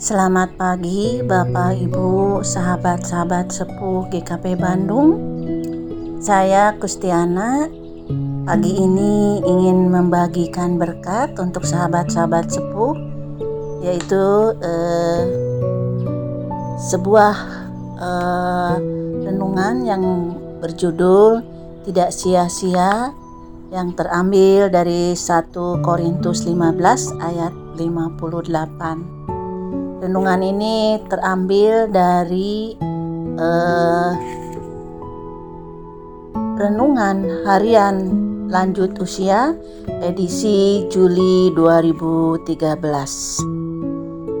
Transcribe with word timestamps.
Selamat 0.00 0.56
pagi 0.56 1.20
Bapak 1.20 1.76
Ibu 1.76 2.40
sahabat-sahabat 2.40 3.52
sepuh 3.52 4.08
GKP 4.08 4.56
Bandung. 4.56 5.20
Saya 6.24 6.72
Kustiana. 6.80 7.68
Pagi 8.48 8.80
ini 8.80 9.44
ingin 9.44 9.92
membagikan 9.92 10.80
berkat 10.80 11.36
untuk 11.36 11.68
sahabat-sahabat 11.68 12.48
sepuh 12.48 12.96
Yaitu 13.84 14.56
eh, 14.64 15.22
sebuah 16.80 17.36
eh, 18.00 18.74
renungan 19.28 19.84
yang 19.84 20.32
berjudul 20.64 21.44
Tidak 21.84 22.08
sia-sia 22.08 23.12
yang 23.68 23.92
terambil 23.92 24.72
dari 24.72 25.12
1 25.12 25.52
Korintus 25.84 26.48
15 26.48 27.20
ayat 27.20 27.52
58 27.76 29.19
Renungan 30.00 30.40
ini 30.40 30.96
terambil 31.12 31.84
dari 31.92 32.72
uh, 33.36 34.16
renungan 36.56 37.44
harian 37.44 37.96
lanjut 38.48 38.96
usia 38.96 39.52
edisi 40.00 40.88
Juli 40.88 41.52
2013. 41.52 42.48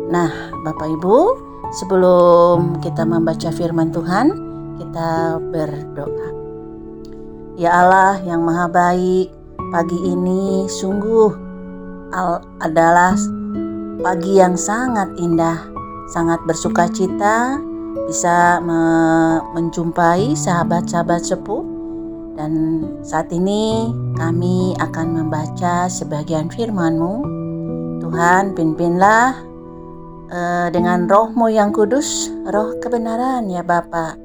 Nah, 0.08 0.32
Bapak 0.64 0.88
Ibu, 0.96 1.18
sebelum 1.76 2.80
kita 2.80 3.04
membaca 3.04 3.52
firman 3.52 3.92
Tuhan, 3.92 4.32
kita 4.80 5.36
berdoa. 5.44 6.28
Ya 7.60 7.84
Allah 7.84 8.16
yang 8.24 8.48
Maha 8.48 8.64
Baik, 8.64 9.28
pagi 9.76 10.08
ini 10.08 10.64
sungguh 10.72 11.36
adalah 12.64 13.12
pagi 14.00 14.40
yang 14.40 14.56
sangat 14.56 15.12
indah, 15.20 15.60
sangat 16.08 16.40
bersuka 16.48 16.88
cita 16.88 17.60
bisa 18.08 18.58
me 18.64 18.80
menjumpai 19.52 20.32
sahabat-sahabat 20.32 21.20
sepuh 21.20 21.62
dan 22.34 22.52
saat 23.04 23.28
ini 23.28 23.92
kami 24.16 24.72
akan 24.80 25.20
membaca 25.20 25.86
sebagian 25.86 26.48
firman-Mu. 26.48 27.38
Tuhan 28.00 28.56
pimpinlah 28.56 29.36
uh, 30.32 30.68
dengan 30.72 31.04
rohmu 31.04 31.52
yang 31.52 31.68
kudus, 31.70 32.32
roh 32.48 32.80
kebenaran 32.80 33.52
ya 33.52 33.60
Bapa, 33.60 34.16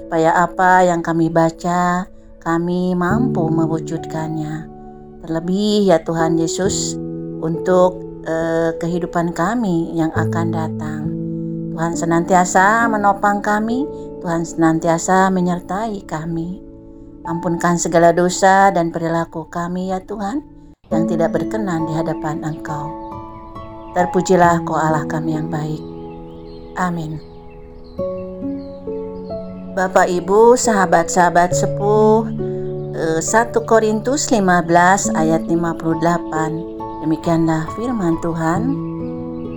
supaya 0.00 0.32
apa 0.40 0.88
yang 0.88 1.04
kami 1.04 1.28
baca 1.28 2.08
kami 2.40 2.96
mampu 2.96 3.44
mewujudkannya. 3.44 4.64
Terlebih 5.20 5.92
ya 5.92 6.00
Tuhan 6.00 6.40
Yesus 6.40 6.96
untuk 7.44 8.07
eh, 8.28 8.70
kehidupan 8.76 9.32
kami 9.32 9.96
yang 9.96 10.12
akan 10.12 10.46
datang. 10.52 11.02
Tuhan 11.72 11.94
senantiasa 11.96 12.84
menopang 12.92 13.40
kami, 13.40 13.88
Tuhan 14.20 14.44
senantiasa 14.44 15.32
menyertai 15.32 16.04
kami. 16.04 16.60
Ampunkan 17.24 17.80
segala 17.80 18.12
dosa 18.12 18.68
dan 18.68 18.92
perilaku 18.92 19.48
kami 19.48 19.94
ya 19.94 20.04
Tuhan 20.04 20.44
yang 20.92 21.08
tidak 21.08 21.32
berkenan 21.32 21.88
di 21.88 21.92
hadapan 21.96 22.44
Engkau. 22.44 22.92
Terpujilah 23.96 24.62
Kau 24.68 24.76
Allah 24.76 25.08
kami 25.08 25.36
yang 25.36 25.48
baik. 25.48 25.82
Amin. 26.76 27.20
Bapak 29.78 30.10
Ibu, 30.10 30.58
sahabat-sahabat 30.58 31.54
sepuh, 31.54 32.26
1 32.98 33.22
eh, 33.22 33.62
Korintus 33.62 34.26
15 34.34 35.14
ayat 35.14 35.46
58 35.46 36.77
Demikianlah 37.08 37.72
firman 37.72 38.20
Tuhan. 38.20 38.62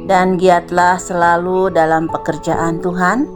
Dan 0.07 0.39
giatlah 0.39 0.95
selalu 0.95 1.67
dalam 1.75 2.07
pekerjaan 2.07 2.79
Tuhan, 2.79 3.27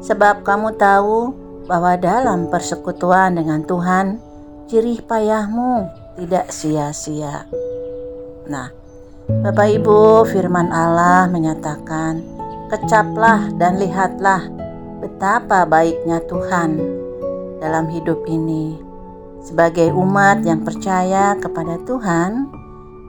sebab 0.00 0.40
kamu 0.40 0.80
tahu 0.80 1.36
bahwa 1.68 1.92
dalam 2.00 2.48
persekutuan 2.48 3.36
dengan 3.36 3.60
Tuhan, 3.68 4.24
jerih 4.72 5.04
payahmu 5.04 5.84
tidak 6.16 6.48
sia-sia. 6.48 7.44
Nah, 8.48 8.72
Bapak 9.44 9.68
Ibu, 9.68 10.24
firman 10.32 10.72
Allah 10.72 11.28
menyatakan, 11.28 12.24
"Kecaplah 12.72 13.52
dan 13.60 13.76
lihatlah 13.76 14.48
betapa 15.04 15.68
baiknya 15.68 16.24
Tuhan 16.24 16.80
dalam 17.60 17.84
hidup 17.92 18.24
ini." 18.32 18.80
Sebagai 19.44 19.92
umat 19.92 20.40
yang 20.48 20.64
percaya 20.64 21.36
kepada 21.36 21.76
Tuhan, 21.84 22.57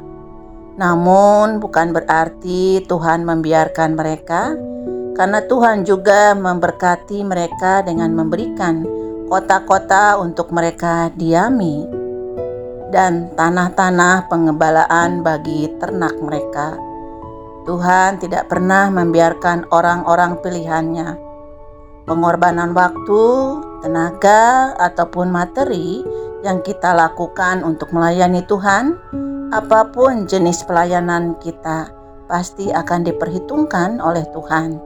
Namun, 0.78 1.58
bukan 1.58 1.90
berarti 1.96 2.84
Tuhan 2.86 3.24
membiarkan 3.26 3.96
mereka, 3.96 4.54
karena 5.16 5.40
Tuhan 5.48 5.88
juga 5.88 6.36
memberkati 6.36 7.24
mereka 7.24 7.82
dengan 7.82 8.12
memberikan 8.12 8.84
kota-kota 9.32 10.20
untuk 10.20 10.52
mereka 10.52 11.10
diami 11.16 12.05
dan 12.96 13.28
tanah-tanah 13.36 14.32
pengembalaan 14.32 15.20
bagi 15.20 15.68
ternak 15.84 16.16
mereka. 16.24 16.80
Tuhan 17.68 18.24
tidak 18.24 18.48
pernah 18.48 18.88
membiarkan 18.88 19.68
orang-orang 19.76 20.40
pilihannya. 20.40 21.20
Pengorbanan 22.08 22.72
waktu, 22.72 23.24
tenaga, 23.84 24.72
ataupun 24.80 25.28
materi 25.28 26.08
yang 26.48 26.64
kita 26.64 26.96
lakukan 26.96 27.68
untuk 27.68 27.92
melayani 27.92 28.46
Tuhan, 28.48 28.96
apa 29.52 29.92
pun 29.92 30.24
jenis 30.24 30.64
pelayanan 30.64 31.36
kita, 31.44 31.92
pasti 32.32 32.72
akan 32.72 33.04
diperhitungkan 33.04 34.00
oleh 34.00 34.24
Tuhan. 34.32 34.80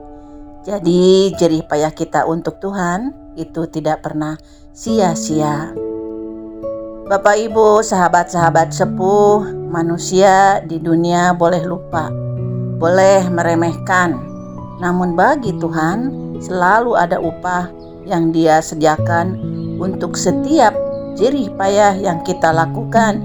Jadi, 0.66 1.30
jerih 1.38 1.62
payah 1.68 1.94
kita 1.94 2.26
untuk 2.26 2.58
Tuhan 2.58 3.14
itu 3.36 3.68
tidak 3.70 4.02
pernah 4.02 4.40
sia-sia. 4.72 5.89
Bapak 7.10 7.42
Ibu, 7.42 7.82
sahabat-sahabat 7.82 8.70
sepuh, 8.70 9.42
manusia 9.66 10.62
di 10.62 10.78
dunia 10.78 11.34
boleh 11.34 11.66
lupa, 11.66 12.06
boleh 12.78 13.26
meremehkan, 13.26 14.14
namun 14.78 15.18
bagi 15.18 15.50
Tuhan 15.58 16.06
selalu 16.38 16.94
ada 16.94 17.18
upah 17.18 17.66
yang 18.06 18.30
Dia 18.30 18.62
sediakan 18.62 19.42
untuk 19.82 20.14
setiap 20.14 20.70
jerih 21.18 21.50
payah 21.58 21.98
yang 21.98 22.22
kita 22.22 22.54
lakukan 22.54 23.18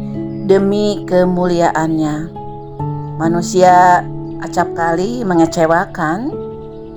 demi 0.49 1.05
kemuliaannya. 1.05 2.33
Manusia 3.21 4.01
acap 4.41 4.73
kali 4.73 5.21
mengecewakan, 5.21 6.33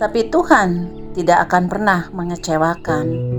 tapi 0.00 0.32
Tuhan 0.32 0.88
tidak 1.12 1.52
akan 1.52 1.68
pernah 1.68 2.08
mengecewakan. 2.16 3.37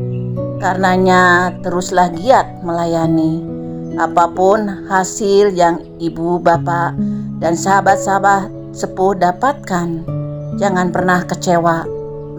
Karenanya 0.59 1.55
teruslah 1.63 2.11
giat 2.11 2.61
melayani 2.67 3.59
apa 3.99 4.31
pun 4.31 4.87
hasil 4.87 5.51
yang 5.55 5.83
ibu, 5.99 6.39
bapak, 6.39 6.95
dan 7.43 7.55
sahabat-sahabat 7.55 8.47
sepuh 8.71 9.11
dapatkan. 9.19 10.07
Jangan 10.55 10.91
pernah 10.95 11.23
kecewa, 11.27 11.83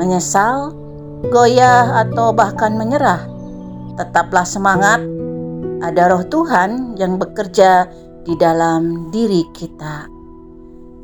menyesal, 0.00 0.72
goyah, 1.28 2.00
atau 2.06 2.32
bahkan 2.32 2.80
menyerah. 2.80 3.24
Tetaplah 4.00 4.48
semangat, 4.48 5.04
ada 5.84 6.12
roh 6.12 6.24
Tuhan 6.28 6.96
yang 6.96 7.20
bekerja 7.20 7.88
di 8.24 8.36
dalam 8.40 9.12
diri 9.12 9.44
kita. 9.52 10.08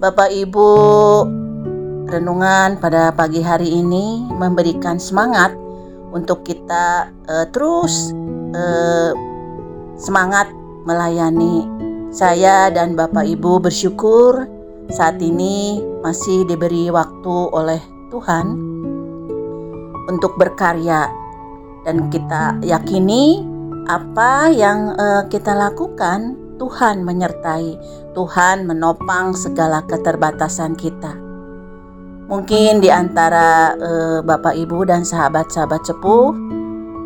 Bapak 0.01 0.33
Ibu, 0.33 0.71
renungan 2.09 2.81
pada 2.81 3.13
pagi 3.13 3.41
hari 3.41 3.77
ini 3.77 4.25
memberikan 4.29 5.01
semangat 5.01 5.66
untuk 6.15 6.47
kita 6.47 7.11
uh, 7.27 7.47
terus 7.51 8.15
uh, 8.55 9.13
semangat 9.99 10.51
melayani. 10.87 11.67
Saya 12.15 12.71
dan 12.73 12.95
Bapak 12.97 13.27
Ibu 13.27 13.61
bersyukur 13.61 14.47
saat 14.89 15.19
ini 15.19 15.83
masih 16.01 16.47
diberi 16.47 16.89
waktu 16.89 17.37
oleh 17.51 17.83
Tuhan 18.15 18.57
untuk 20.07 20.39
berkarya 20.39 21.11
dan 21.83 22.09
kita 22.09 22.63
yakini 22.63 23.43
apa 23.91 24.51
yang 24.51 24.95
uh, 24.95 25.27
kita 25.27 25.55
lakukan 25.55 26.35
Tuhan 26.57 27.05
menyertai, 27.05 27.77
Tuhan 28.17 28.65
menopang 28.65 29.37
segala 29.37 29.85
keterbatasan 29.85 30.75
kita. 30.75 31.26
Mungkin 32.27 32.83
di 32.83 32.91
antara 32.91 33.71
uh, 33.79 34.19
Bapak 34.19 34.59
Ibu 34.59 34.83
dan 34.91 35.07
sahabat-sahabat 35.07 35.87
sepuh, 35.87 36.35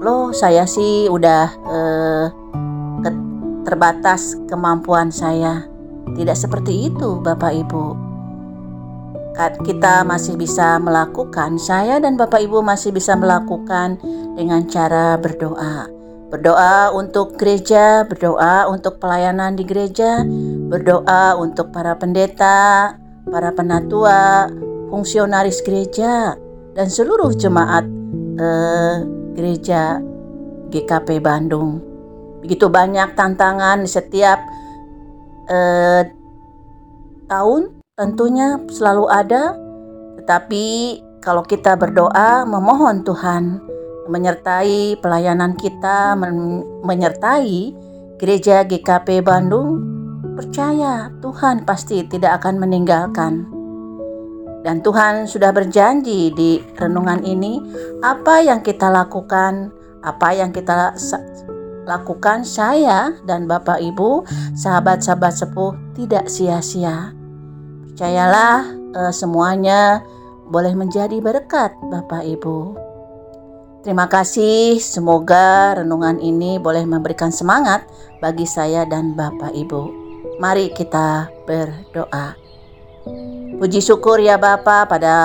loh 0.01 0.33
saya 0.33 0.65
sih 0.65 1.13
udah 1.13 1.45
ke 3.05 3.11
terbatas 3.69 4.41
kemampuan 4.49 5.13
saya. 5.13 5.69
Tidak 6.17 6.33
seperti 6.33 6.89
itu 6.89 7.21
Bapak 7.21 7.53
Ibu. 7.53 8.09
Kita 9.61 10.05
masih 10.05 10.41
bisa 10.41 10.81
melakukan, 10.81 11.61
saya 11.61 12.01
dan 12.01 12.17
Bapak 12.17 12.41
Ibu 12.41 12.65
masih 12.65 12.93
bisa 12.93 13.13
melakukan 13.13 14.01
dengan 14.37 14.65
cara 14.69 15.21
berdoa. 15.21 15.89
Berdoa 16.33 16.93
untuk 16.97 17.37
gereja, 17.37 18.05
berdoa 18.09 18.69
untuk 18.73 19.01
pelayanan 19.01 19.57
di 19.57 19.65
gereja, 19.69 20.25
berdoa 20.69 21.37
untuk 21.41 21.73
para 21.73 21.97
pendeta, 21.97 22.97
para 23.29 23.53
penatua, 23.57 24.49
fungsionaris 24.91 25.63
gereja 25.63 26.35
dan 26.75 26.87
seluruh 26.91 27.33
jemaat 27.33 27.87
eh, 28.37 28.97
gereja 29.39 30.03
GKP 30.71 31.23
Bandung. 31.23 31.81
Begitu 32.43 32.67
banyak 32.67 33.15
tantangan 33.15 33.87
setiap 33.87 34.43
eh, 35.49 36.03
tahun 37.31 37.79
tentunya 37.95 38.59
selalu 38.67 39.07
ada, 39.07 39.55
tetapi 40.19 40.65
kalau 41.21 41.45
kita 41.45 41.77
berdoa 41.77 42.49
memohon 42.49 43.05
Tuhan 43.05 43.61
menyertai 44.11 44.99
pelayanan 44.99 45.55
kita, 45.55 46.19
men 46.19 46.67
menyertai 46.83 47.77
gereja 48.19 48.67
GKP 48.67 49.23
Bandung, 49.23 49.85
percaya 50.35 51.13
Tuhan 51.23 51.63
pasti 51.69 52.03
tidak 52.09 52.43
akan 52.43 52.59
meninggalkan. 52.59 53.60
Dan 54.61 54.85
Tuhan 54.85 55.25
sudah 55.25 55.57
berjanji 55.57 56.33
di 56.37 56.61
renungan 56.77 57.25
ini, 57.25 57.61
apa 58.05 58.45
yang 58.45 58.61
kita 58.61 58.93
lakukan, 58.93 59.73
apa 60.05 60.37
yang 60.37 60.53
kita 60.53 60.93
lakukan 61.89 62.45
saya 62.45 63.17
dan 63.25 63.49
Bapak 63.49 63.81
Ibu, 63.81 64.29
sahabat-sahabat 64.53 65.33
sepuh 65.33 65.73
tidak 65.97 66.29
sia-sia. 66.29 67.17
Percayalah 67.89 68.69
eh, 68.97 69.13
semuanya 69.17 70.05
boleh 70.51 70.77
menjadi 70.77 71.17
berkat 71.23 71.73
Bapak 71.89 72.27
Ibu. 72.27 72.91
Terima 73.81 74.13
kasih, 74.13 74.77
semoga 74.77 75.73
renungan 75.81 76.21
ini 76.21 76.61
boleh 76.61 76.85
memberikan 76.85 77.33
semangat 77.33 77.89
bagi 78.21 78.45
saya 78.45 78.85
dan 78.85 79.17
Bapak 79.17 79.57
Ibu. 79.57 79.83
Mari 80.37 80.73
kita 80.77 81.33
berdoa. 81.49 82.40
Puji 83.61 83.85
syukur 83.85 84.17
ya 84.25 84.41
Bapa 84.41 84.89
pada 84.89 85.17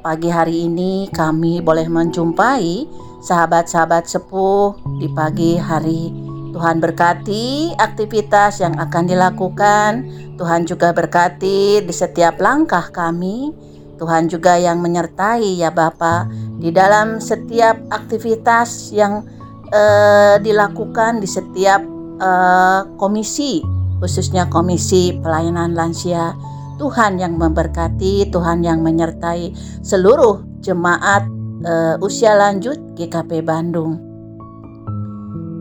pagi 0.00 0.32
hari 0.32 0.64
ini 0.64 1.12
kami 1.12 1.60
boleh 1.60 1.92
menjumpai 1.92 2.88
sahabat-sahabat 3.20 4.08
sepuh 4.08 4.74
di 4.96 5.12
pagi 5.12 5.60
hari. 5.60 6.08
Tuhan 6.52 6.80
berkati 6.80 7.76
aktivitas 7.76 8.64
yang 8.64 8.80
akan 8.80 9.04
dilakukan. 9.08 9.90
Tuhan 10.40 10.64
juga 10.64 10.96
berkati 10.96 11.84
di 11.84 11.92
setiap 11.92 12.40
langkah 12.40 12.88
kami. 12.88 13.52
Tuhan 14.00 14.26
juga 14.32 14.56
yang 14.56 14.80
menyertai 14.80 15.60
ya 15.60 15.68
Bapa 15.68 16.26
di 16.56 16.72
dalam 16.72 17.20
setiap 17.20 17.76
aktivitas 17.92 18.88
yang 18.96 19.24
uh, 19.68 20.36
dilakukan 20.40 21.20
di 21.20 21.28
setiap 21.28 21.84
uh, 22.20 22.88
komisi 22.96 23.62
khususnya 24.02 24.50
komisi 24.50 25.14
pelayanan 25.22 25.78
lansia 25.78 26.34
Tuhan 26.82 27.22
yang 27.22 27.38
memberkati, 27.38 28.26
Tuhan 28.34 28.66
yang 28.66 28.82
menyertai 28.82 29.54
seluruh 29.86 30.42
jemaat 30.58 31.22
uh, 31.62 31.94
usia 32.02 32.34
lanjut 32.34 32.74
GKP 32.98 33.46
Bandung. 33.46 34.02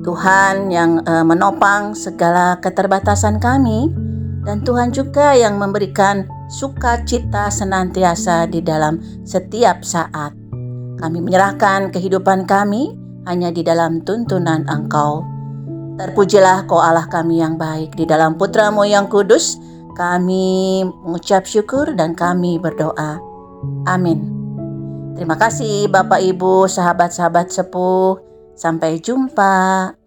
Tuhan 0.01 0.73
yang 0.73 1.05
uh, 1.05 1.21
menopang 1.21 1.93
segala 1.93 2.57
keterbatasan 2.57 3.37
kami 3.37 3.93
dan 4.41 4.65
Tuhan 4.65 4.89
juga 4.89 5.37
yang 5.37 5.61
memberikan 5.61 6.25
sukacita 6.49 7.53
senantiasa 7.53 8.49
di 8.49 8.65
dalam 8.65 8.97
setiap 9.21 9.85
saat. 9.85 10.33
Kami 10.97 11.21
menyerahkan 11.21 11.93
kehidupan 11.93 12.49
kami 12.49 12.97
hanya 13.29 13.53
di 13.53 13.61
dalam 13.61 14.01
tuntunan 14.01 14.65
Engkau. 14.65 15.21
Terpujilah 16.01 16.65
kau 16.65 16.81
Allah 16.81 17.05
kami 17.05 17.45
yang 17.45 17.61
baik 17.61 17.93
di 17.93 18.09
dalam 18.09 18.41
putramu 18.41 18.81
yang 18.89 19.05
kudus, 19.05 19.61
kami 19.93 20.83
mengucap 20.85 21.45
syukur 21.45 21.91
dan 21.93 22.17
kami 22.17 22.57
berdoa. 22.57 23.21
Amin. 23.85 24.41
Terima 25.13 25.37
kasih 25.37 25.85
Bapak 25.91 26.23
Ibu, 26.23 26.65
sahabat-sahabat 26.65 27.53
sepuh. 27.53 28.17
Sampai 28.57 28.99
jumpa. 28.99 30.00